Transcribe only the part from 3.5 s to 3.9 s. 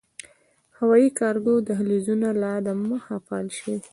شوي